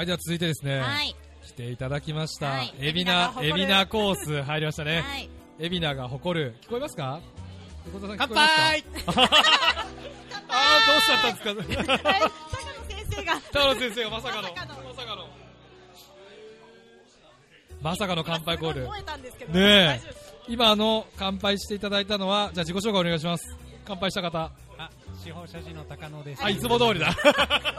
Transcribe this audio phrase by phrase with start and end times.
[0.00, 1.14] はい、では続いてですね、はい。
[1.46, 5.02] 来ていただきました、はいエビナ、エエビナコース入りましたね。
[5.02, 5.28] はい。
[5.58, 7.20] エビナが誇る、聞こえますか？
[7.92, 9.14] 横田さん乾杯 あー、
[10.86, 12.08] どうしちゃったんですか？
[12.08, 12.56] はい高
[12.88, 13.40] 野先生が。
[13.52, 14.66] 田野先生がまさかの、まさか
[15.16, 15.28] の
[17.82, 18.88] まさかの、乾杯コール今。
[18.92, 20.10] 燃えたんですけどねえ
[20.48, 23.44] 今あの、乾杯していただいたのは、じゃあ自己紹介お願いします。
[23.84, 24.50] 乾杯した方。
[24.78, 24.90] あ、
[25.22, 26.42] 司法書士の高野です。
[26.42, 27.10] あ、いつも通りだ。
[27.10, 27.12] お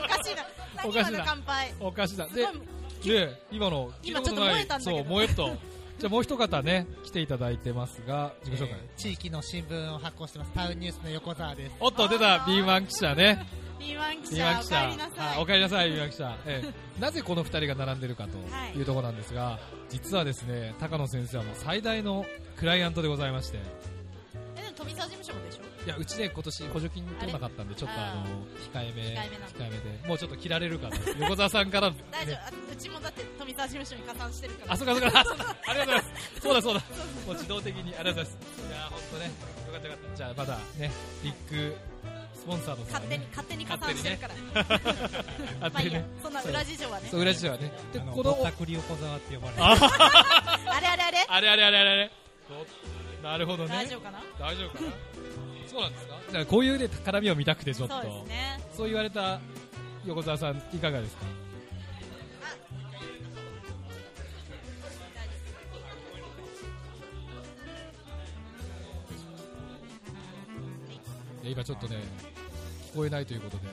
[0.08, 0.46] かしいな。
[0.86, 1.73] おかしいな乾杯。
[1.79, 2.27] おかしいだ。
[2.27, 2.48] すで
[3.04, 5.58] で、今の、今ちょっと燃えたんだけどそう、燃えっと。
[5.99, 8.70] じゃあもう一方ね、来ていただいてますが、自己紹介。
[8.72, 13.45] えー地域の新聞を発行してますタウンニュースの横澤ですおっと、出た、B1 記者ね。
[13.80, 15.09] B1 記 B1 者、記者お帰りな。
[15.09, 15.41] さあい。
[15.41, 16.38] お帰りなさい、B1 記者。
[16.45, 16.62] え
[16.98, 19.58] えなぜこの二人が並んでるかとはいいうところなんですが、
[19.89, 22.25] 実はですね、高野先生はもう最大の
[22.58, 23.58] クライアントでございまして、
[24.55, 25.61] え、でも富澤事務所もでしょ？
[25.85, 28.26] いやうちで今年補助金取らなかったんでちょっとあの
[28.72, 32.73] 控えめ控えめでもうちょっと切られるから横澤さんから 大丈夫。
[32.73, 34.73] うちもだって富澤事務所に加算してるから。
[34.73, 35.23] あそうかそうか。
[35.67, 36.11] ありがとうございます。
[36.41, 36.80] そうだそうだ。
[37.25, 38.38] もう自動的にありがとうございます。
[38.67, 39.31] いや本当ねよ
[39.73, 40.16] かったよかった。
[40.17, 40.91] じゃあまだね
[41.23, 41.78] ビッグ
[42.36, 44.36] スポンサーの勝手に勝手に加算してるから。
[45.69, 47.09] 勝手そんな裏事情はね。
[47.11, 47.72] 裏事情はね。
[47.94, 49.63] でこのぼったくり横澤って呼ばれる。
[50.72, 51.25] あれあれあれ？
[51.28, 52.11] あれあれあれあれ
[53.23, 53.69] なるほどね。
[53.69, 54.19] 大丈夫かな？
[54.39, 54.88] 大丈夫かな？
[55.67, 56.16] そうなんですか？
[56.31, 57.95] じゃあこういうね、絡みを見たくてちょっと。
[57.95, 58.59] そうですね。
[58.78, 59.40] そう言われた
[60.06, 61.23] 横澤さん、いかがですか？
[71.44, 71.98] 今ちょっとね、
[72.94, 73.64] 聞こえないということで。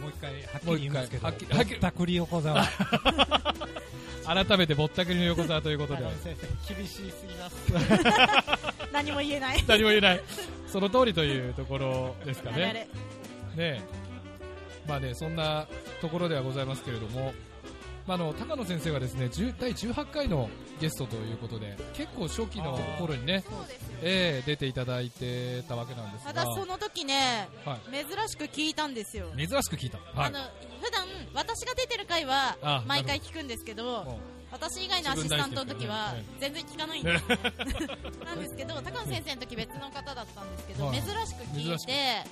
[0.00, 2.64] もう一回、はっきり言いますけど、もう一回はっきりぼったくり横澤。
[4.26, 6.02] 改 めてぼったくりの横澤ということで
[6.68, 7.56] 厳しすぎます
[8.92, 9.64] 何も言えない。
[9.66, 10.20] 何も言えない。
[10.66, 12.58] その通りというところですかね。
[12.58, 12.72] れ。
[12.74, 12.88] ね
[13.56, 13.80] え
[14.86, 15.66] まあね、そんな
[16.00, 17.32] ところではございますけれども、
[18.06, 20.48] まあ、あの高野先生がですね10第18回の
[20.80, 23.86] ゲストということで結構初期の頃にね、そうです。
[24.02, 29.26] ええ出ていただいてたわけなんですがただその時ね、は珍しく聞いたんですよ。
[29.36, 30.38] 珍しく聞いた、はいあの
[30.82, 34.20] 普段私が出てる回はあ毎回聞くんですけども
[34.52, 37.24] 私以外のアシスタントの時は自全然聞かないんです
[38.24, 41.02] なんですけど高野先生の時別の方だったんですけどはい。
[41.02, 42.24] 珍しく聞いて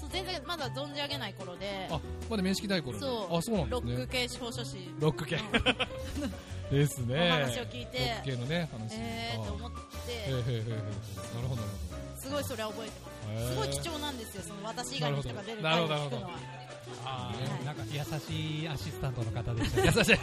[0.00, 1.88] そう全然まだ存じ上げない頃で。
[1.90, 3.00] うあまだ面識ない頃で。
[3.00, 3.36] そう。
[3.38, 3.94] あそうなんでロすね。
[3.94, 4.76] ック系司法書士。
[4.98, 5.38] ロック系。
[6.70, 7.28] ですね。
[7.30, 7.98] お話を聞いて。
[7.98, 10.30] ロック系のね話えーと思って。
[10.30, 10.42] なる
[11.48, 11.68] ほどなる
[12.20, 13.48] すごいそれは覚えてます。
[13.50, 16.30] すごい貴重なんですよその私以外の人が出るなるほど回を聞くのは。
[17.06, 17.36] あはい。
[17.62, 19.92] ーなんか優しいアシスタントの方でしたね。
[19.96, 20.18] 優しい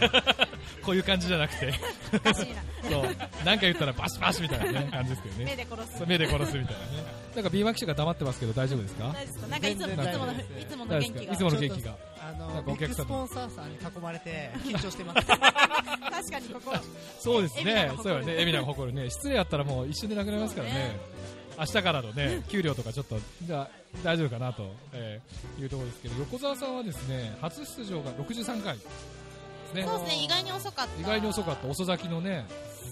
[0.84, 1.74] こういう感じじゃなくて。
[1.74, 3.04] そう。
[3.46, 5.46] なんか言ったらバシバシみたいな、ね、感じですけどね。
[5.46, 6.06] 目で殺す。
[6.08, 6.88] 目で殺すみたいなね。
[7.36, 9.04] なんか B マ記者が黙ってますけど大丈夫ですか？
[9.06, 9.48] 大丈夫ですか？
[9.48, 10.36] なんかいつもいつ全然ものい
[10.70, 11.34] つもの元気が。
[11.34, 11.96] いつもの元気が。
[12.24, 12.96] あのビッグかお客様。
[12.96, 15.28] スポンサーさんに囲まれて緊張してます。
[15.28, 16.78] 確かにここ。
[17.20, 17.92] そうですね。
[18.02, 18.42] そうよね。
[18.42, 19.10] エビナが誇るね。
[19.10, 20.98] 失礼やったらもう一瞬でなくなりますからね。
[21.60, 23.70] 明日からのね給料とかちょっとじゃあ
[24.04, 28.78] 大丈夫かなと、えーいうところですけど横澤さんはですね初出場が63回
[29.76, 29.86] ですね。
[29.88, 31.02] そうですね意外に遅かった。
[31.02, 31.68] 意外に遅かった。
[31.68, 32.46] 遅咲きのね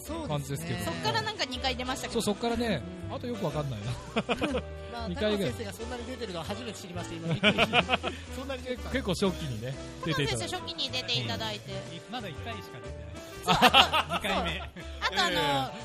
[0.07, 0.85] そう感じですけど。
[0.85, 2.81] そっからなんか2回出ましたけどそうそっからね
[3.11, 3.85] あとよくわかんないな。
[4.91, 5.53] まあ二回ぐらい。
[5.53, 7.27] 先生がそんなに出てるのは初めて知りました今
[8.35, 8.89] そんなに出てた。
[8.89, 9.75] 結構初期にね
[10.05, 10.55] 出ていただいて。
[10.55, 11.73] 初期に出ていただいて。
[12.11, 13.19] まだ1回しか出てない。
[13.49, 14.61] 2回目。
[15.01, 15.29] あとあ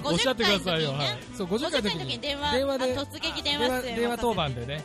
[0.05, 0.99] のおっしゃって50回くださいよ、はい。
[0.99, 4.84] の時にね、そう50 50回の時回の時にに電話電話であ突撃電話電話当番でね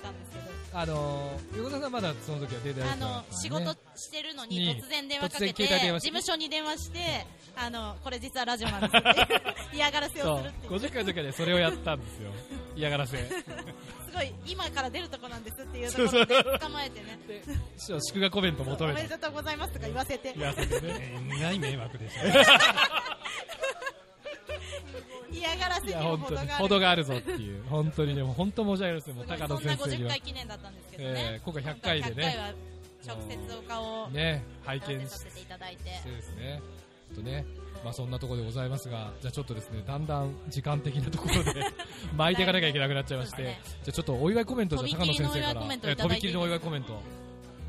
[0.73, 5.63] あのー横田さんまだその時は出てないあの仕事してるのにに突然電話かけて。
[5.67, 7.25] 事務所に電話して
[7.55, 9.41] あのこれ実はラジオなんですって。
[9.73, 10.73] 嫌がらせをするっていう。
[10.73, 12.31] 50回の時はねそれをやったんですよ。
[12.75, 13.17] 嫌がらせ。
[13.17, 13.33] す
[14.13, 17.17] ごい今から出るとこなんですっていうところで捕まえてね。
[17.27, 17.43] で
[17.77, 19.01] 祝賀コメント求おめて。
[19.03, 20.33] めでとうございますとか言わせて。
[20.37, 20.81] 言わせてね。
[21.13, 22.23] えーない迷惑でした？
[22.25, 22.33] ね。
[25.39, 26.37] 嫌がらせにいやも本当に。
[26.39, 26.63] 程がある。
[26.63, 27.63] 程があるぞっていう。
[27.69, 32.15] 本当にね もう本当申し訳ないですねもう高野そんな50先生には回記念だったんですけどえねー今回100回でね。
[32.15, 32.53] 100回は
[33.07, 35.89] 直接お顔をね拝見させていただいて。
[35.89, 36.61] してですね。
[37.09, 37.45] ちょっとね
[37.83, 41.65] まあそんなところでございますがじゃあちょっとですねだんだん時間的なところで
[42.15, 43.59] 巻いていかなきゃいけなくなっちゃいまして、ね。
[43.63, 45.55] じゃあちょっとお祝いコメントじゃあ高野先生から。
[45.55, 46.01] とびきりのお祝いコメントいえただいて。
[46.03, 47.01] とびきりのお祝いコメント。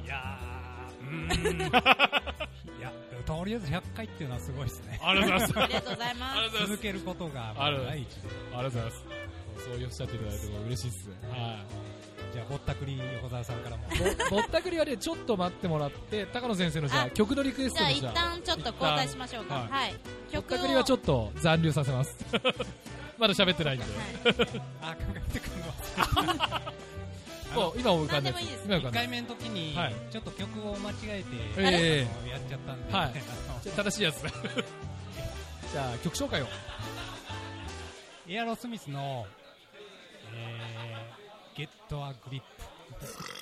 [0.05, 2.41] いやー、うーん。
[3.31, 5.01] とりあえず100回っていうのはすごいですね。
[5.01, 8.29] ありがとうございますありがとうございますありがとうございます続けることが第一で。
[8.53, 9.05] ありがとうございます
[9.65, 11.91] そうおっしゃっていただいても嬉しいですはい
[12.33, 13.83] じゃあ、ぼったくり横澤さんからも。
[14.31, 19.95] ぼぼったくりはねちょっと待ってもらって高野先生のじゃああ曲のリクエストのじゃあ旦ちょっと交代しましょうかはい
[20.33, 22.17] ぼったくりはちょっと残留させます
[23.19, 26.81] まだ喋ってないんで、はいあ、かかってくるの。
[27.55, 29.95] もう今浮かんでもいいです1今浮かんだ回目の時にはい。
[30.11, 31.27] ちょっと曲を間違えて、
[31.59, 33.13] えあのやっちゃったんで、はい。
[33.77, 34.31] 正しいやつだ。
[35.73, 36.47] じゃあ曲紹介を。
[38.29, 39.27] エアロスミスの、
[40.33, 43.40] えー、ゲットアグリップ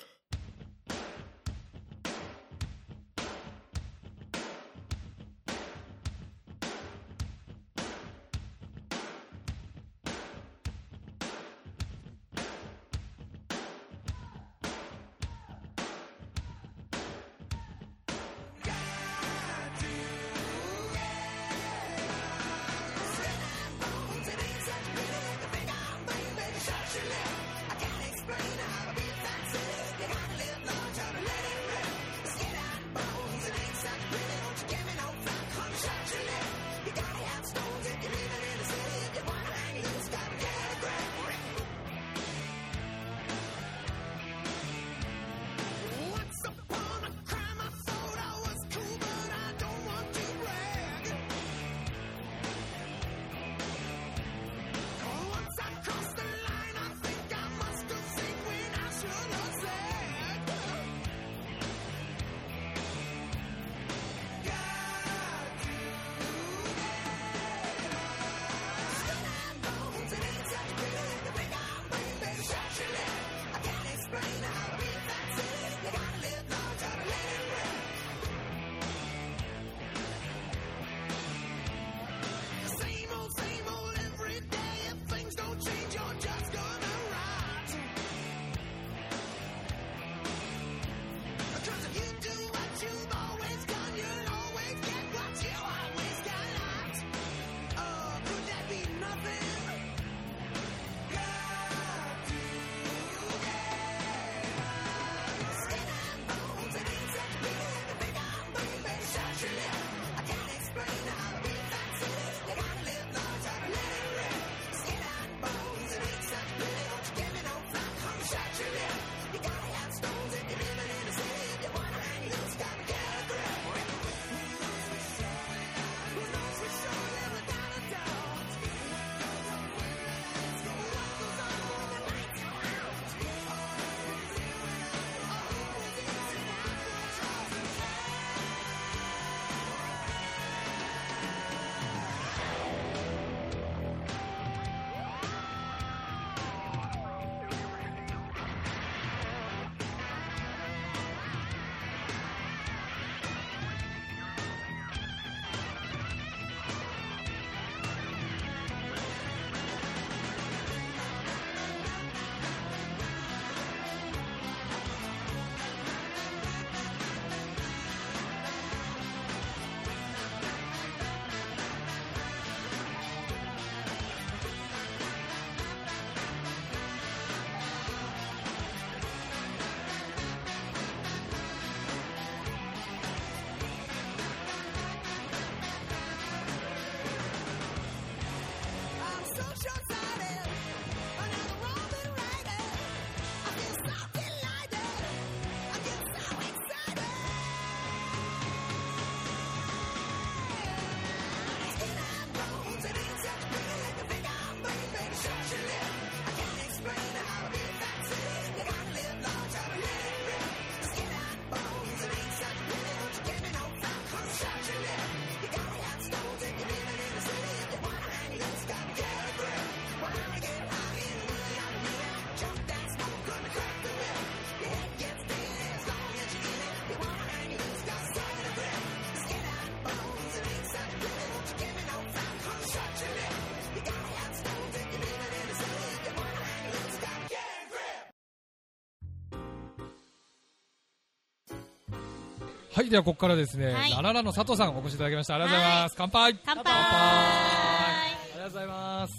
[242.79, 245.35] はい、ではここからですね、はいラララの佐藤さんお越しいただきました。
[245.35, 245.95] ありがとうございます。
[245.99, 248.05] 乾杯乾杯あ
[248.35, 249.13] りがとうございます。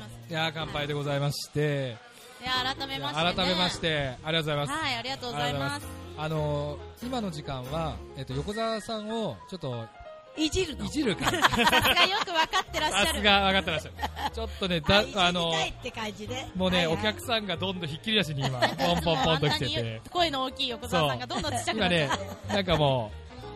[0.30, 1.98] いやー乾杯でございまして、
[2.40, 4.72] いや改めまして、ね、改めまして、ありがとうございます。
[4.72, 9.86] はいありがとうございますあのー今の時間は、えっと、横澤さんをちょっと
[10.38, 10.86] いじるの？
[10.86, 11.36] いじる感じ。
[11.42, 11.66] さすが
[12.06, 13.94] よく分かってらっしゃるさすが分かってらっしゃる。
[14.32, 20.00] ちょっとね、 だあのたいって感じでもうね、お客さんがどんどんひっきり出しに今、 ポンポンポンと来てて。
[20.10, 23.10] 声の大きい横澤さんがどんどんちっちゃくな今って、ね、なんかも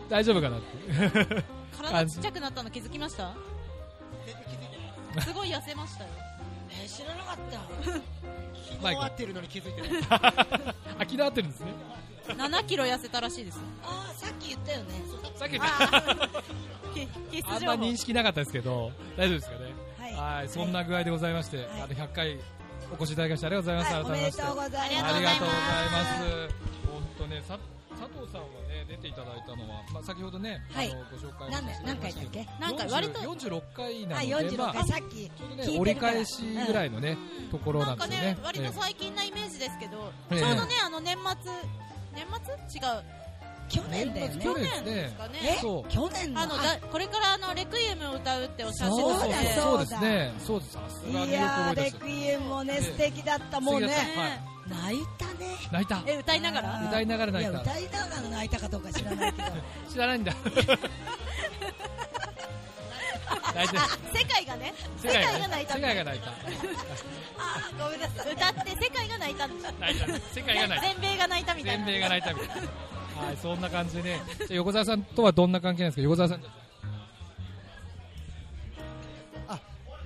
[0.07, 1.43] う、大丈夫かなって。
[1.77, 3.33] 体ちっちゃくなったの気づきました？
[5.21, 6.03] すごい痩せました？
[6.03, 6.09] よ。
[6.83, 7.59] え知らなかった
[8.81, 10.01] 昨日会ってるのに気づいてない。
[10.99, 11.67] あ、気になってるんですね。
[12.27, 13.61] 7キロ痩せたらしいですよ。
[13.83, 14.93] ああさっき言ったよね
[15.35, 15.53] さっき、
[16.99, 17.73] ひ必あんま。
[17.73, 19.73] 認識なかったですけど、大丈夫ですかね。
[20.25, 22.39] はいはい、そんな具合でございまして、はいあの100回
[22.91, 23.93] お越しいただきましてありがとうございます。
[23.95, 24.77] はい、改めましてございます。
[24.77, 26.55] ありがとうございあます。
[26.85, 27.59] 本当ね、さ
[27.97, 32.47] 佐藤さんはね出ていただいたのは、まあ先ほどね、はいあのご紹介何回だっけ？
[32.59, 37.17] なんか割と46回なはい、ので、46まあ回、さっきね折り返しぐらいのね、
[37.49, 41.51] ところなんんですよね。、割とえ最近なイメージですけど、ええちょうどね、あの年末、
[42.13, 42.25] 年
[42.69, 42.79] 末？
[42.79, 43.03] 違う。
[43.67, 45.15] 去年だよね去年です去年ですね。
[45.17, 45.39] かね。
[45.43, 45.59] え？
[45.61, 46.41] そう去年の？
[46.41, 50.33] あのだこれからあのレクイエムを歌うっておっしゃってそうだたので、そうですね。
[50.45, 50.77] そうです。
[51.09, 53.87] いやレクイエムもね素敵だったもうね
[54.67, 55.33] 泣いたね
[55.71, 56.01] 泣いた。
[56.05, 56.83] え歌いながら？
[56.87, 59.47] 歌いながら泣いたや歌いながら泣いたかどうか知らないけど
[59.91, 60.33] 知らないんだ。
[63.53, 64.17] 大丈あ夫。
[64.17, 66.29] 世界がね、世世界界が泣いた世界が泣いた。
[66.29, 69.73] あーごめんなさい歌って世界が泣いたんです。
[69.79, 70.07] 泣いた。
[70.07, 70.81] 世界が泣いた。
[70.81, 71.85] 全米が泣いたみたいな。
[71.85, 72.67] 全米が泣いたみたいな。
[73.15, 74.21] はい、そんな感じでね。
[74.39, 76.01] じゃあ横澤さんとはどんな関係なんですか？
[76.03, 76.41] 横澤さん。
[79.47, 79.59] あ、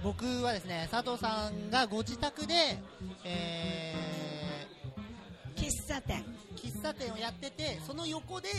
[0.03, 2.53] 僕はですね、佐藤さんがご自宅で、
[3.23, 3.95] え
[5.55, 6.23] 喫茶店。
[6.55, 8.49] ー、喫茶店をやってて、その横で、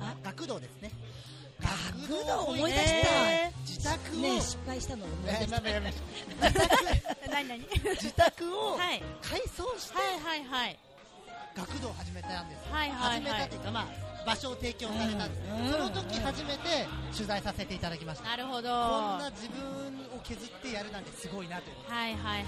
[0.00, 0.14] あ？
[0.24, 0.90] 学童ですね。
[1.60, 3.32] 学童思い出した。
[3.32, 5.04] え自宅を、ね失敗したの。
[5.04, 5.60] 思い出えーした
[8.02, 9.02] 自宅をはい。
[9.22, 10.78] 改装してはいはいはい
[11.56, 12.74] 学童を始めたんですよ。
[12.74, 13.86] はいはい始めはいたというか、まあ、
[14.26, 18.28] 場所を提供されたんですね、うんその時初めて取材させていただきました。
[18.28, 18.68] なるほど。
[18.68, 19.60] こんはな自分
[20.16, 21.76] を削ってやるなんてすごいなという。
[21.88, 22.44] いはいはい。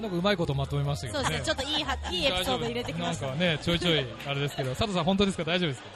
[0.00, 1.24] なんかうまいことまとめましたけどね。
[1.24, 3.26] そうですね、ちょっといいはいいエピソード入れてきました。
[3.26, 5.44] なんかね、ちょいちょい、あれですけど、佐藤さん本当ですか？
[5.44, 5.88] 大丈夫ですか？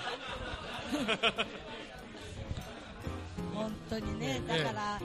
[3.55, 5.01] 本当にねええだから、あ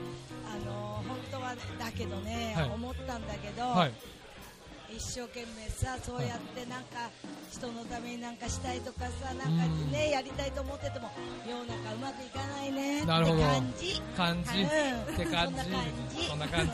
[0.66, 3.92] の本当はだけどね、はい思ったんだけど、はい。
[4.96, 7.10] 一生懸命さそうやってなんか
[7.50, 11.10] 人のためになんかしたいとかさなんかねやりたいと思ってても
[11.48, 13.42] 世の中うまくいかないねってなるほど。
[13.42, 14.00] 感じ。
[14.16, 14.60] 感じ。
[14.60, 15.54] うんって感じ。
[15.54, 15.84] そんな感
[16.16, 16.26] じ。
[16.28, 16.66] そんな感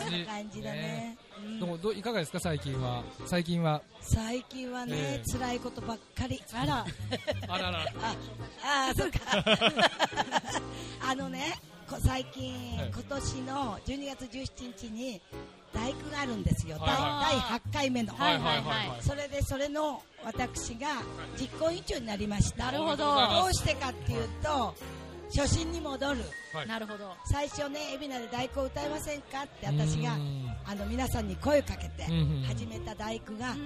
[0.51, 1.17] じだね。
[1.39, 3.03] う んどうどういかがですか最近は？
[3.27, 3.81] 最近は？
[4.03, 5.33] 最近はね、ええ。
[5.33, 6.43] 辛いことばっかり。
[6.53, 6.85] あら。
[7.49, 7.79] あらら。
[8.63, 10.61] ああーそっか。
[11.11, 11.59] あのね
[11.89, 15.21] こ最近、はい今年の12月17日に
[15.75, 18.15] 大工があるんですよ、第第8回目の、
[19.01, 21.03] それでそれの私が
[21.39, 22.67] 実行委員長になりました。
[22.67, 23.05] なるほど。
[23.05, 24.75] どうしてかっていうと
[25.35, 26.21] 初心に戻る。
[26.55, 26.67] はい。
[26.67, 27.15] なるほど。
[27.31, 32.05] 最初ね海老名で大工歌いませんかって私がうんあの皆さんに声をかけて
[32.47, 33.57] 始めた大工が。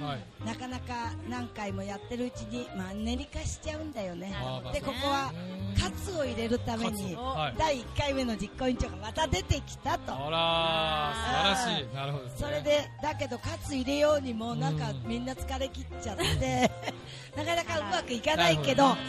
[0.47, 4.35] なかなか何回もやってるうちにマンネリ化しちゃうんだよね
[4.73, 5.33] でここは
[5.81, 7.17] カツを入れるために。
[7.59, 11.95] 第1回目の実行委員長がまた出てきたとあらー、素晴らしい。
[11.95, 12.31] なるほどね。
[12.37, 16.71] それでだけどカツ入れようにもなんかうんみんな疲れ切っちゃって
[17.37, 19.01] なかなかうまくいかないけどね。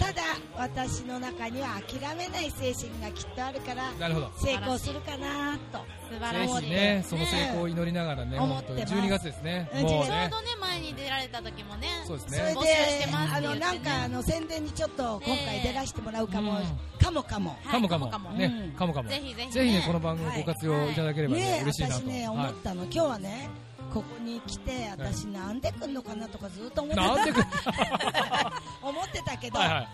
[0.00, 0.22] ただ
[0.56, 3.92] 私の中には諦めない精神がきっとあるから。
[4.40, 5.84] 成功するかなと。
[6.08, 9.06] ぜひね、その成功を祈りながらね、思本当にってます。
[9.06, 9.70] 12月ですね。
[9.74, 10.06] うんちょう。
[10.06, 10.28] どね、
[10.60, 12.54] 前に出られた時もね、そうですそれね。
[12.54, 16.98] 募集してであのなんかあの宣伝にちょっと今回出らせてもらうかも、うん。
[16.98, 17.50] かもかも。
[17.50, 18.08] はいかもかも。
[18.08, 18.30] かも。
[18.30, 19.08] ねうん、かもかも。
[19.08, 19.52] ぜひぜひね。
[19.52, 21.94] ぜひね、この番組ご活用いただければね、ね嬉しいなと。
[21.94, 23.48] 私ね思はったの、今日はね
[23.92, 27.14] ここに来て私なんで来んのかなとかずっと思ってた。
[27.16, 27.40] なんでく、
[28.82, 29.76] 思ってたけど、はいはい。
[29.76, 29.88] はい。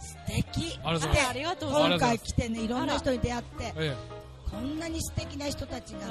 [0.00, 0.78] 素敵。
[0.80, 3.96] 今回来てねいろんな人に出会ってえ
[4.50, 6.04] こんなに素敵な人たちがね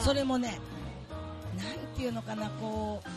[0.00, 0.60] それもね
[1.56, 3.08] なんていうのかなこう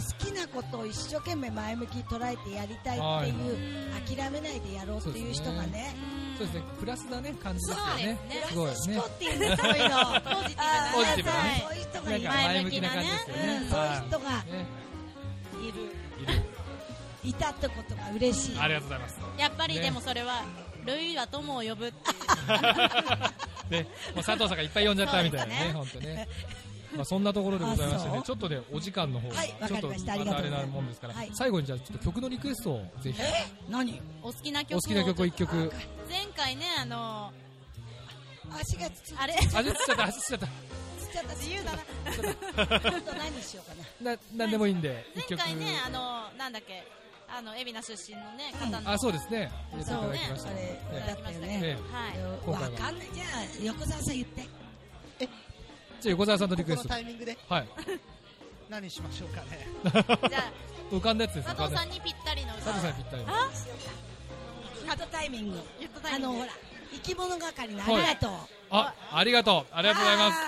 [0.00, 8.18] 好きなことを一生懸命前向きに捉えてやりたいっていう、諦めないでやろうっていう人がねえそうですね、プラスなね、感じですよね。
[8.54, 8.94] そうですね。
[8.94, 9.04] すごいですね人。
[9.04, 9.96] っていうんですそういうの。
[10.00, 10.56] ポジティブなね。
[10.56, 11.64] あーポジティブなね。
[11.68, 13.42] そういう人がないる前向きな感じですよね。
[13.42, 14.66] うんそういう人がはいね。
[15.60, 16.40] いる。
[17.22, 18.58] いたってことが嬉しい。
[18.58, 19.18] ありがとうございます。
[19.36, 20.44] やっぱりねでもそれは、
[20.86, 21.88] ルイは友を呼ぶ。
[21.88, 22.20] っていう。
[23.70, 26.28] ね、もう佐藤さんがいっぱい呼んじゃったみたいなね、本当ね。
[26.94, 29.34] まあそんなところでございましてねちょっとね、お時間の方が、
[29.68, 33.22] ちょっとましたあれなもんですからはい、最後にじゃあちょっと曲のリクエストをぜひ、
[33.68, 34.02] 何？
[34.22, 34.78] お好きな曲を。
[34.78, 35.72] お好きな曲を一曲。
[36.08, 37.32] 前回ね、あの
[38.52, 40.46] 足がつつあれ、あ、つっちゃった、あ、つっちゃった。
[40.46, 40.52] つっ
[41.12, 41.34] ちゃった。
[41.36, 41.78] 自由だな。
[42.90, 44.12] 今度何しようかな。
[44.12, 45.38] な、なんでもいいんで、一曲。
[45.38, 46.84] 前回ね、あの、なんだっけ、
[47.32, 49.50] あの海老名出身のね方の、あそうですね。
[49.84, 50.20] そうね。
[50.36, 52.50] それだったよね、はい。
[52.50, 53.08] わかんない。
[53.12, 54.48] じゃあ横澤さん言って。
[55.20, 55.28] え
[56.00, 56.88] じゃあ横澤さんとリクエスト。
[56.88, 57.38] タイミングで。
[57.48, 57.68] はい。
[58.68, 59.66] 何しましょうかね。
[60.28, 60.52] じゃあ
[60.90, 63.34] 浮かんだやつです佐藤さんにぴったりの佐藤さんにぴったりの。
[63.34, 63.50] あ？
[64.86, 65.60] やっとタイミング。
[66.12, 66.48] あのほら
[66.92, 68.30] 生き物係のありがとう、
[68.70, 69.74] あありがとう。
[69.74, 70.38] ありがとうございます。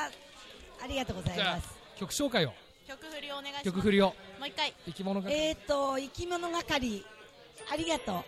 [0.82, 1.68] ありがとうございます。
[1.96, 2.52] 曲紹介を。
[2.88, 3.64] 曲振りをお願いします。
[3.64, 4.14] 曲振りを。
[4.42, 4.74] もう一回。
[4.86, 5.32] 生き物係。
[5.32, 7.04] えっ、ー、と、生き物係。
[7.70, 8.24] ありがとう。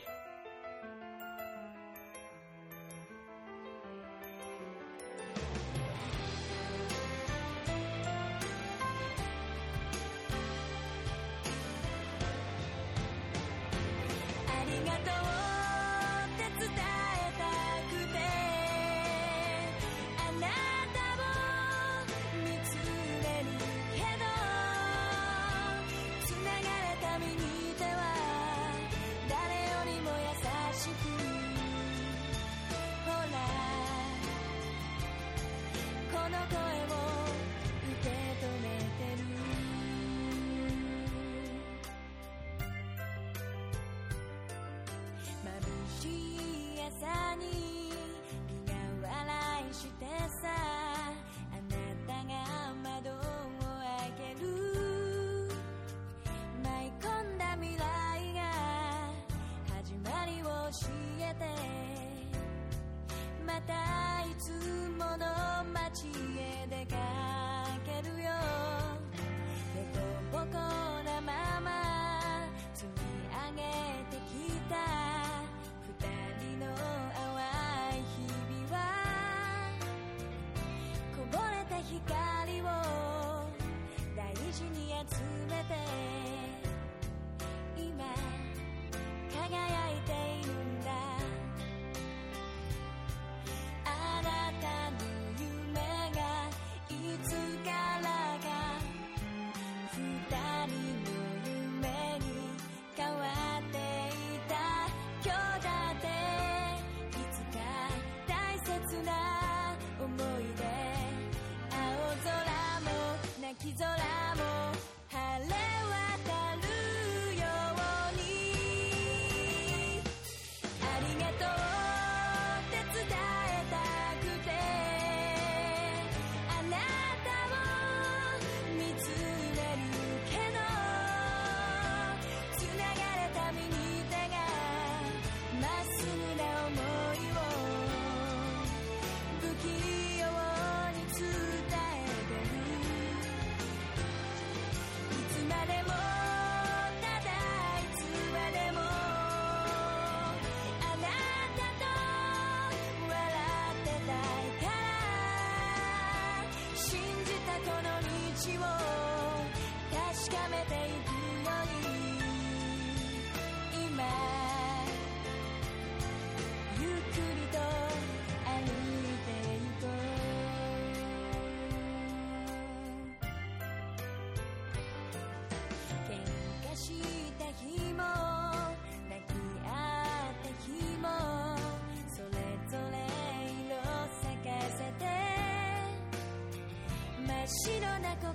[187.47, 188.33] 白な心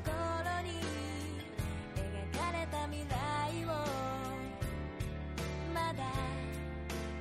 [0.61, 0.79] に
[1.95, 3.67] 描かれた未来を
[5.73, 6.03] まだ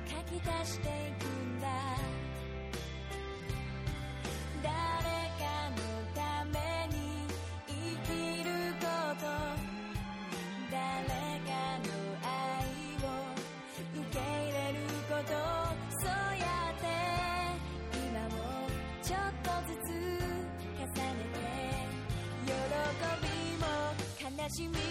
[0.07, 0.98] 書き足して
[24.59, 24.88] you mean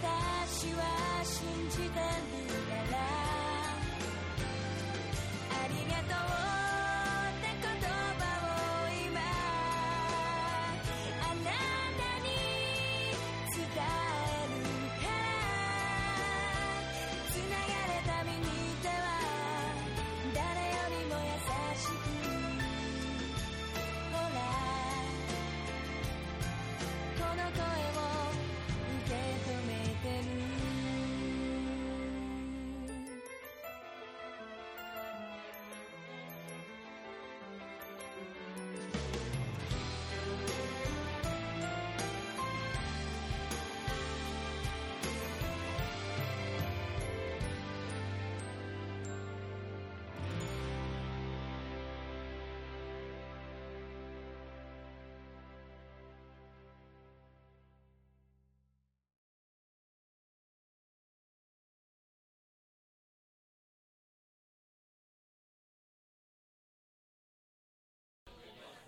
[0.00, 0.84] 私は
[1.24, 2.37] 信じてる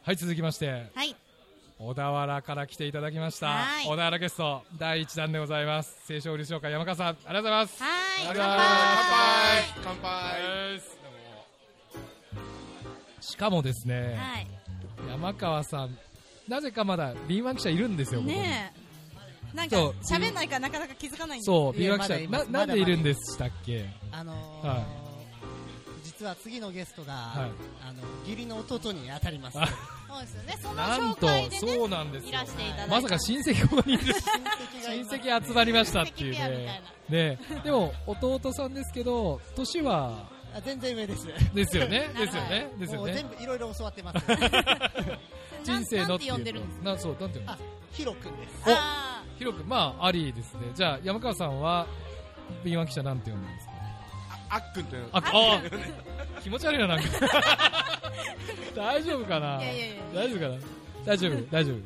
[0.02, 1.14] はい、続きまして、はい。
[1.78, 3.86] 小田原から来ていただきましたはい。
[3.86, 5.96] 小田原ゲスト、第1弾でございます。
[6.06, 7.82] 清少売り紹介、山川さん、ありがとうございます。
[7.82, 7.92] はい。
[8.24, 10.80] 乾杯乾杯
[13.20, 14.46] しかもですね、はい。
[15.10, 15.96] 山川さん、
[16.48, 18.72] なぜかまだ敏腕記者いるんですよ、ね
[19.54, 19.56] え。
[19.56, 23.86] なんかそう、喋んないからなかなか気づかないんですそう、敏腕記者、なんでいるんでしたっけ？
[24.12, 24.99] あのーはい
[26.20, 27.50] 実は次のゲストが、はい
[27.83, 29.59] あの義理の弟に当たります。
[29.59, 30.54] あそうですよね。
[30.61, 32.94] その紹なんと介で、ね、そうなんですよいらしていただいた。
[32.94, 34.14] まさか親戚ここにいる。
[34.85, 37.16] 親戚集まりましたっていうねな。
[37.16, 41.26] ねでも、弟さんですけど、年は、あ全然上です。
[41.54, 42.11] ですよね。
[42.14, 42.70] ですよね。
[42.78, 43.26] ですよねもう全。
[43.26, 44.18] 部いろいろ教わってます。
[45.64, 47.59] 人生のなんっていうて呼んでるんですなそう、なんていうのあ、
[47.92, 48.54] ヒロ君です。
[48.66, 50.70] おあひろくん、まあ、ありですね。
[50.74, 51.87] じゃあ、山川さんは、
[52.62, 53.69] 敏腕記者なんて呼んでるんですか？
[54.50, 55.06] あっくんという。
[55.12, 56.40] あ、あ。
[56.42, 57.08] 気持ち悪いな、なんか。
[58.74, 59.58] 大丈夫かな？
[59.58, 59.62] あ。
[59.62, 59.94] いやいやいや。
[60.14, 60.56] 大丈夫かな？
[61.06, 61.76] 大丈夫、大丈夫。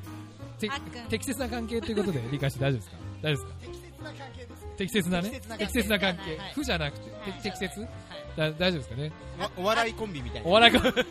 [0.61, 2.97] てあっくん適切な関係ということで理解して大丈夫ですか？
[3.23, 3.55] 大丈夫ですか？
[3.65, 4.65] 適切な関係です。
[4.77, 5.31] 適切なね？
[5.31, 5.63] 適切な関係。
[5.67, 6.37] 適切な関係。
[6.37, 7.89] はい負じゃなくてて適切？
[8.37, 9.13] だ大丈夫ですかね？
[9.39, 10.49] わお笑いコンビみたいな。
[10.49, 11.03] お笑いがあっくん、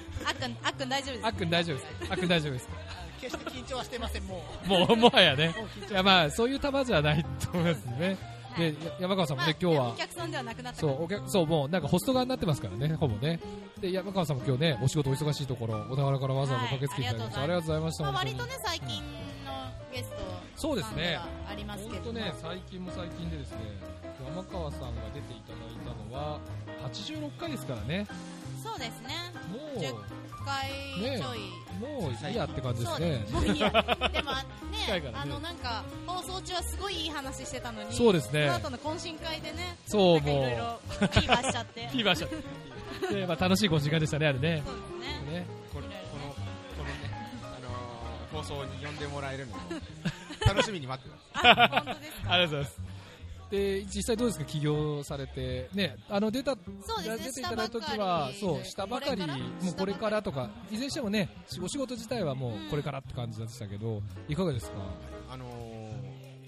[0.64, 1.26] あっくん大丈夫です。
[1.26, 1.86] あっくん大丈夫です。
[2.08, 2.74] かあっくん大丈夫ですか？
[3.22, 4.68] 決して緊張はしてません、もう。
[4.68, 5.54] もうもはやね。
[5.90, 8.18] いやまあそういう球じゃないと思いますね
[8.58, 9.90] でや山川さんもね今日は。
[9.90, 13.40] お客さんではなくなったそうお客そうもうなんかホスト側になってますからねほぼね。
[13.80, 18.94] で山川さんも今日ねお仕事お忙しいところ小田原からわざわざ駆けつけていただきまして、はいありがとうございましたまあ、割とね、最近の
[19.92, 20.18] ゲスト
[20.56, 21.20] そうですね。
[21.50, 22.14] ありますけど。
[22.14, 23.58] ね最近も最近でですね
[24.26, 26.40] 山川さんが出ていただいたのは
[26.92, 28.08] 86回ですからね
[28.64, 29.10] そうですね。
[29.52, 30.04] も10う
[30.46, 30.70] 回
[31.20, 31.40] ちょい。
[31.80, 33.26] もういいやって感じですね。
[33.32, 33.70] もういいや。
[33.70, 34.44] でもね
[35.02, 41.88] ねあのなんか放送中はすごいいい話してたのに、そうですねその後の懇親会でね、そうなんかいろいろフィーバーしちゃって。
[41.88, 43.16] フィーバーしちゃって。
[43.16, 44.64] で、まあ、楽しいご時間でしたね、あれね。
[44.66, 45.40] そうですね。
[45.40, 46.44] ねこのこのこ
[46.80, 49.60] のねあのー放送に呼んでもらえるのを
[50.48, 52.32] 楽しみに待ってますあ、本当ですか？
[52.34, 52.93] ありがとうございます。
[53.50, 55.70] で、実際どうですか、起業されて。
[55.74, 56.60] ね、あの、出た、そ
[57.00, 61.30] うですね出ていただいた時は、そう、下ばかり、もうこれからとか、いずれにしてもね、
[61.62, 64.78] お仕事自体はもうこれからって感じでしたけど、いかがですか？
[65.30, 65.94] あのー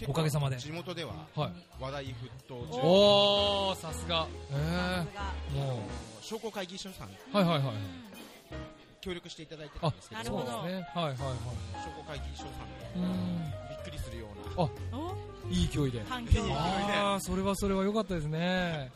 [0.09, 0.57] おかげさまで。
[0.57, 1.51] 地元でははい。
[1.79, 2.13] 話題沸
[2.49, 2.79] 騰中。
[2.83, 4.27] おー、さすが。
[4.51, 5.33] えさすが。
[5.53, 5.79] ー、も
[6.21, 7.07] 商工会議所さん。
[7.07, 7.75] う、はいはいはい。
[8.99, 10.21] 協力していただいてたんですけど。
[10.21, 10.33] ね。
[10.33, 11.15] はいはいはい。
[11.15, 12.49] 商工会議所さ
[12.99, 14.63] んうーん、びっくりするような。
[14.63, 14.69] お
[15.49, 16.03] いい勢いで。
[16.07, 18.91] 反響あー、それはそれは良かったですね。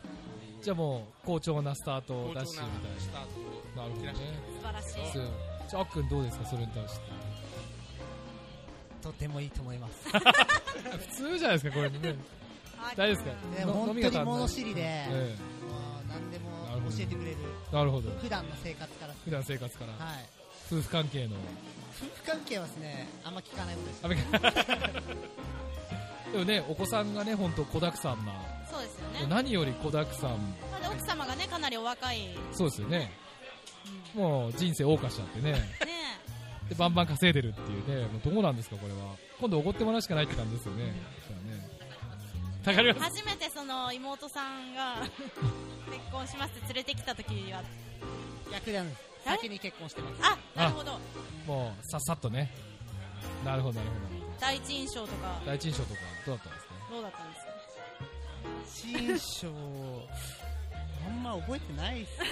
[0.61, 2.99] じゃあもう、好調なスタートを出してみたいな。
[2.99, 4.13] スタートなるほどね。
[4.61, 5.11] 素晴らしい。
[5.69, 7.01] じゃあ、あっくんどうですか、それに対して。
[9.01, 10.09] とてもいいと思います。
[10.11, 10.19] 普
[11.15, 12.15] 通じゃないですか、これね。
[12.81, 13.71] あ大丈夫ですか？
[13.73, 15.35] 本当に物知りで、え
[15.69, 17.37] もう何でも教えてくれる、
[17.71, 18.09] えなるほど。
[18.21, 19.13] 普段の生活から。
[19.23, 20.15] 普段生活から、はい。
[20.71, 21.35] 夫婦関係の。
[21.35, 24.05] 夫婦関係はですね、あんま聞かないことです。
[26.31, 28.33] でもね、お子さんがね、本当子だくさんな。
[28.71, 29.27] そうですよね。
[29.29, 30.31] 何より子だくさん。
[30.71, 32.37] まあで奥様がね、かなりお若い。
[32.51, 33.11] そうですよね。
[34.13, 35.53] もう人生謳歌しちゃってね。
[35.53, 35.59] ね
[36.69, 38.07] で、バンバン稼いでるっていうね。
[38.07, 39.15] もうどうなんですか、これは。
[39.39, 40.93] 今度おごってもらうしかないって感じですよね。
[42.65, 45.11] 初めてその妹さんが結
[46.11, 47.63] 婚しますって連れてきた時は、
[48.51, 49.01] 逆なんです。
[49.25, 49.29] え？
[49.29, 50.19] 先に結婚してます。
[50.21, 50.99] あ、なるほど。
[51.47, 52.51] もう、さっさっとね。
[53.43, 54.18] なるほど、なるほど。
[54.39, 56.73] 第一印象とか、第一印象とか、どうだったんですか？
[56.91, 57.51] どうだったんですか？
[58.65, 59.47] 新章、
[61.07, 62.27] あんま覚えてないっすね。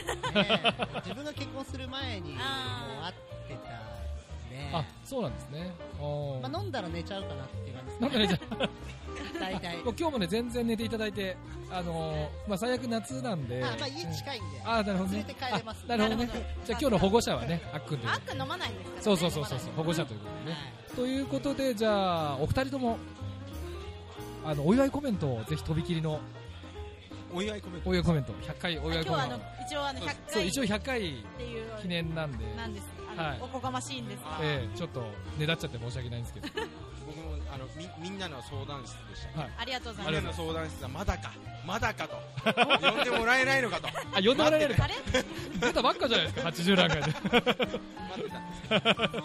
[1.03, 3.11] 自分が結婚する前に、もうあ
[3.47, 3.69] 会ってた
[4.55, 4.71] ね。
[4.73, 5.73] あ、そうなんですね。
[6.41, 8.69] まあ、飲んだら寝ちゃうかなっていう感じですなんかね、じゃあ
[9.39, 9.77] 大大体。
[9.83, 11.37] もう今日もね、全然寝ていただいて、
[11.69, 13.63] あのーまあ、最悪夏なんで。
[13.63, 14.61] あ、まあ家近いんで。
[14.65, 15.83] あーなるほどね連れて帰れます。
[15.85, 16.29] あなるほどね。
[16.65, 20.57] じゃあ今日の保護者はね、あっくんというあっくん飲まないんですからねそうそうそうそうそう、保護者ということでね。
[20.95, 22.97] ということで、じゃあ、お二人とも、
[24.45, 26.19] あの、お祝いコメントをぜひとびきりの
[27.33, 29.39] お祝いコメントお祝いコメント、100回お祝いコメント今日はあの。
[29.67, 31.01] 一応あの100そう、回一応100回っ
[31.37, 32.85] ていう記念なんで、なんです
[33.17, 35.01] あはいのおこがましいんですがええちょっと、
[35.37, 36.47] ねだっちゃって申し訳ないんですけど。
[37.57, 39.51] のみみんなの相談室でしたはい。
[39.59, 41.31] ありがとうござみんないますの相談室はまだか
[41.65, 42.15] まだかと
[42.91, 44.87] 呼んでもらえないのかとあ、呼んでもらえるかあ。
[44.87, 44.93] れ
[45.59, 47.01] 出たばっかじゃないですか、80何回で。
[47.01, 49.23] 待ってたんです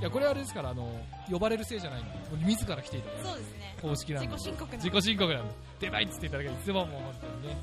[0.00, 2.10] いや、これはあれですから、あの、呼ばれるせいじゃないんで、
[2.46, 3.28] 自ら来ていただいて。
[3.30, 4.28] そうですね公式なんで。
[4.28, 5.54] 自己申告の自己申告なんで。
[5.80, 7.56] 出ないっつっていただけるいつももう本当にね。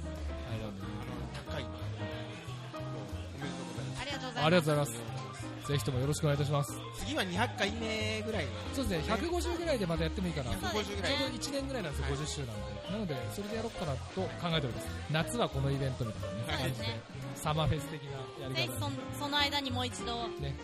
[0.50, 0.88] あれなんでね
[1.46, 1.74] あの高いもう
[3.38, 5.05] おめでとうございますありがとうございます
[5.68, 6.80] ぜひともよろしくお願いいたします。
[6.96, 8.46] 次は200回目ぐらい。
[8.46, 10.52] のそうですね、150ぐらいでまたやってもいいかな。
[10.52, 11.18] 150ぐらい。
[11.18, 12.14] ちょうど1年ぐらいなんですよ、はい。
[12.14, 12.92] 50周なんで。
[12.92, 14.88] なので、それでやろうかなと考えております。
[15.12, 16.86] 夏はこのイベントみたいな感じで、
[17.36, 18.12] サマーフェス的な
[18.46, 20.56] やりぜひそ方んその間にもう一度ね、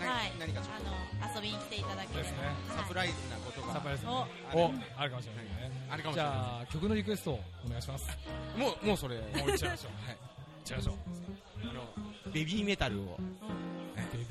[0.00, 0.32] なはい。
[0.38, 2.22] 何かあの遊びに来ていただければ。
[2.22, 2.38] ですね。
[2.42, 2.54] はい。
[2.66, 3.72] とサプライズなことが。
[3.72, 4.10] サプライズお。
[4.10, 5.70] お、あるかもしれないね。
[5.90, 6.32] あるかもしれない。
[6.32, 8.10] じゃあ、曲のリクエストをお願いします。
[8.56, 9.16] もうもうそれ。
[9.38, 10.06] もういっちゃいましょう。
[10.06, 10.14] はい。
[10.14, 10.18] いっ
[10.64, 10.96] ちゃいましょう。
[11.70, 13.16] あのベビーメタルを。
[13.16, 13.61] ベ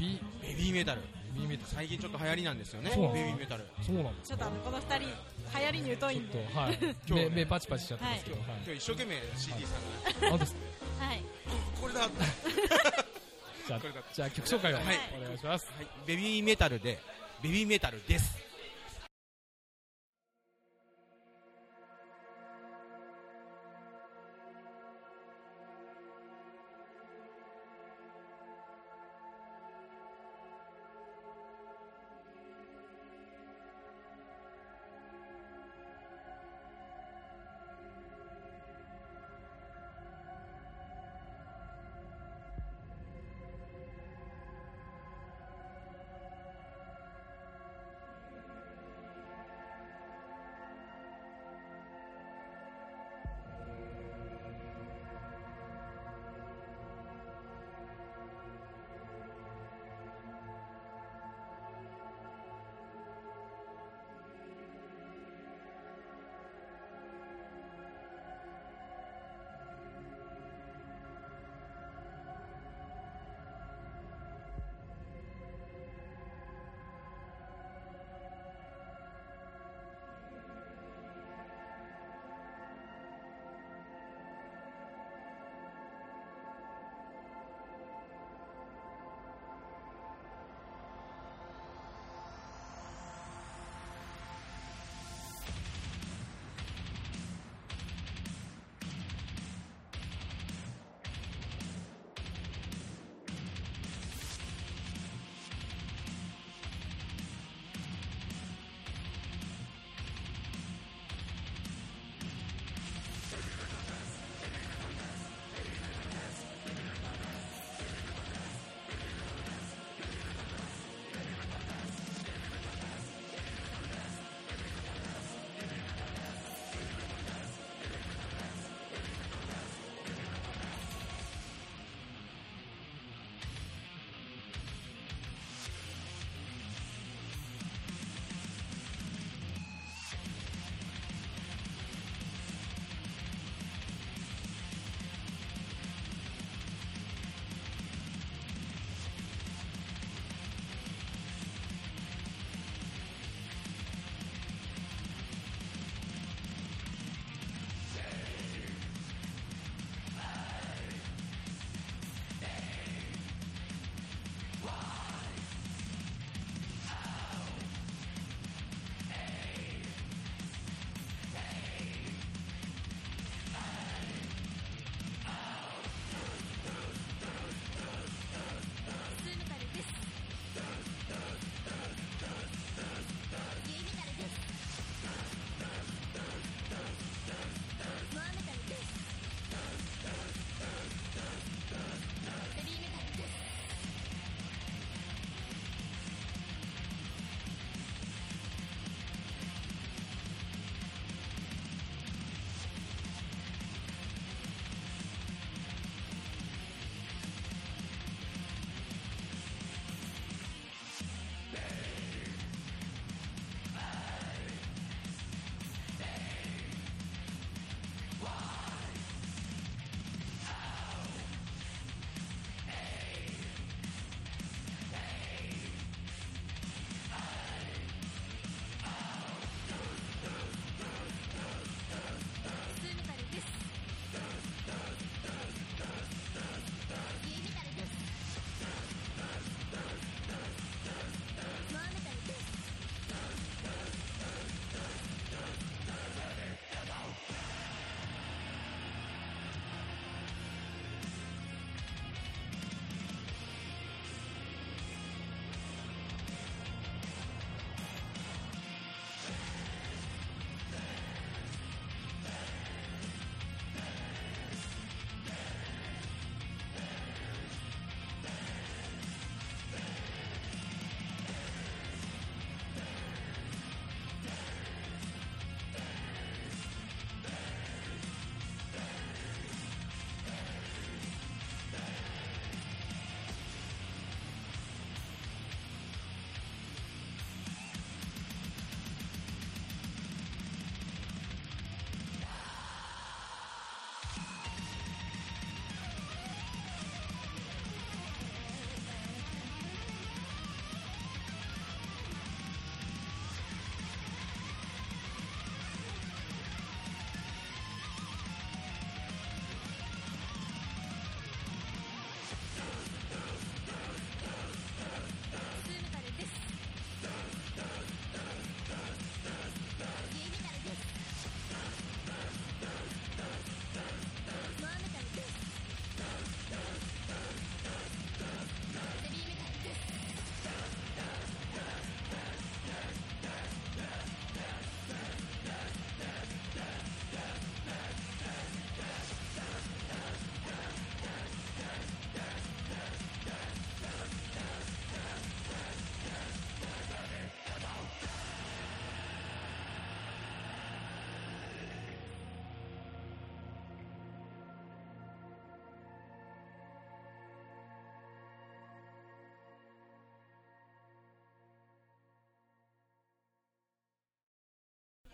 [0.01, 1.01] ビー、ベビーメタル。
[1.35, 1.69] ベビーメタル。
[1.69, 2.89] 最近ちょっと流行りなんですよね。
[2.91, 3.65] そうなんだベビーメタル。
[3.85, 4.29] そうなんです。
[4.29, 6.33] ちょっとあのこの二人流行りに疎いんで。
[6.33, 6.79] ちょっと、はい。
[6.81, 8.47] 今日目、目パチパチしちゃってますけど、はい。
[8.65, 9.77] 今日一生懸命 CD さ
[10.17, 10.37] んが。
[11.05, 11.23] はい。
[11.79, 11.99] これだ。
[12.01, 12.11] は い
[13.67, 14.85] じゃあこれだ、じゃあ曲紹介をはい。
[15.21, 15.67] お願いします。
[16.07, 16.97] ベビーメタルで
[17.43, 18.37] ベビーメタルです「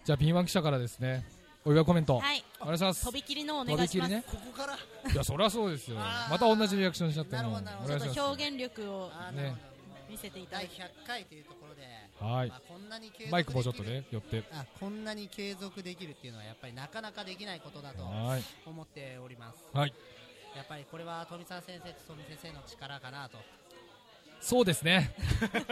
[0.08, 1.26] じゃあ、敏腕記者からですね、
[1.65, 2.41] お祝いコメント、はい。
[2.62, 3.04] お願いします。
[3.06, 4.10] とびきりのお願いします。
[4.10, 4.24] ね。
[4.26, 5.12] ここから？
[5.12, 5.98] いや、そりゃそうですよ。
[5.98, 7.62] また同じリアクションしちゃってもう。
[7.62, 9.54] なるほど表現力をね
[10.10, 10.82] 見せていただ第いて。
[10.82, 11.82] 100回というところで、
[12.22, 14.43] はいまあ、こんなに継続マイクもちょっとできるね、寄って。
[14.54, 18.43] あこんなに継続できるっていうのはやっぱりなかなかできないことだとはい。
[18.65, 19.93] 思っておりますはい。
[20.56, 23.39] やっぱりこれは富澤先生と富先生の力かなと
[24.39, 25.13] そうですね。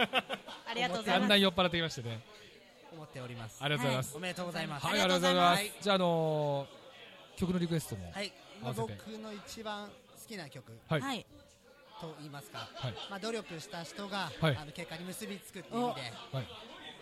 [0.68, 1.20] ありがとうございます。
[1.20, 2.20] だんだん酔っ払ってきましてね。
[2.96, 4.16] 思っておりますありがとうございます。
[4.16, 5.72] おめでとうございますはい、ありがとうございますざい。
[5.82, 8.10] じゃあ、あのー、曲のリクエストも。
[8.12, 8.32] はい、
[8.62, 9.92] 僕の一番好
[10.26, 11.00] きな曲はい。
[11.00, 11.26] はい。
[12.00, 12.94] と言いますか、はい。
[13.10, 16.00] まあ、努力した人が、はいあの結果に結びつくっていう意味で
[16.32, 16.46] はい。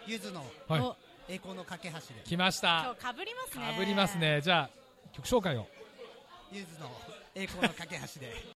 [0.07, 0.97] ゆずのはいお
[1.29, 2.83] 栄光の架け橋で来ました。
[2.85, 3.73] 今日かぶりますね。
[3.73, 4.19] かぶります。
[4.19, 4.41] ね。
[4.43, 4.71] じゃあ、
[5.13, 5.67] 曲紹介を。
[6.53, 6.91] ゆずの
[7.35, 8.54] 栄光の架け橋で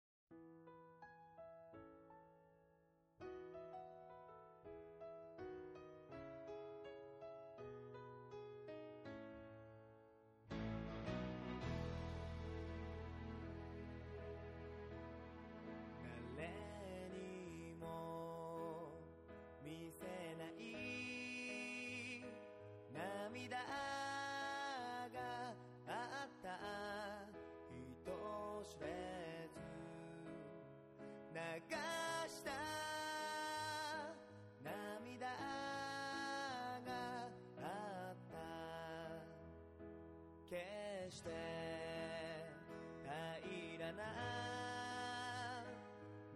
[25.12, 25.54] が
[25.86, 26.46] あった
[27.70, 28.10] 人
[28.64, 29.58] 知れず
[31.34, 31.38] 流
[32.28, 32.50] した
[34.62, 35.26] 涙
[36.86, 36.90] が
[37.58, 38.34] あった
[40.48, 41.30] 決して
[43.04, 44.02] 平らな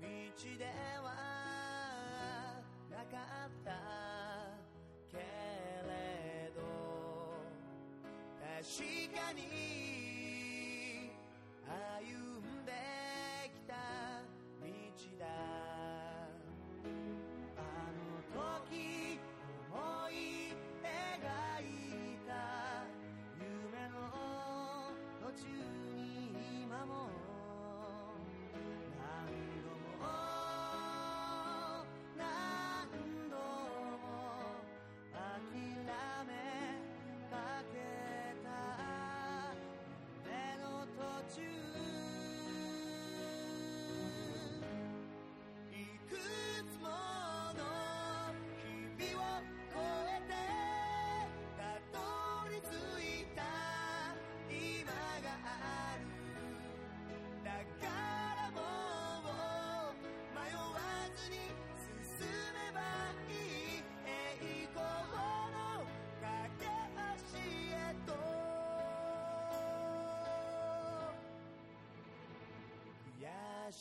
[0.00, 0.06] 道
[0.58, 0.64] で
[1.02, 1.06] は
[2.90, 3.12] なか
[3.46, 4.09] った
[8.60, 8.84] 確
[9.16, 10.09] かに歩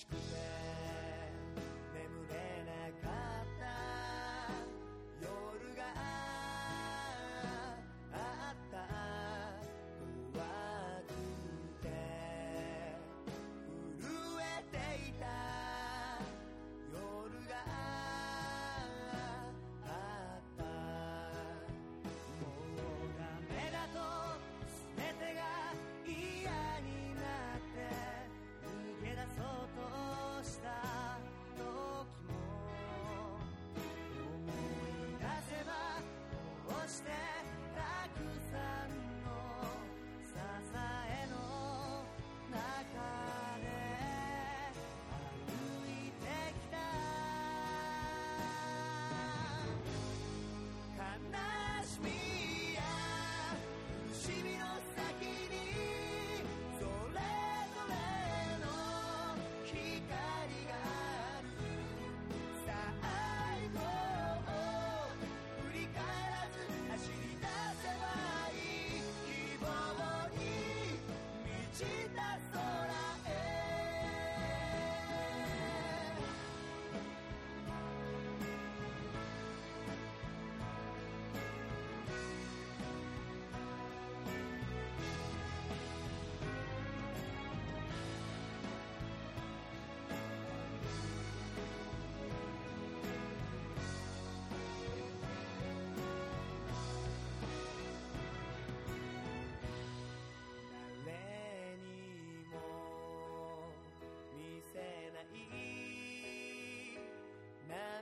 [0.07, 0.48] 悔し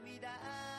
[0.07, 0.76] 涙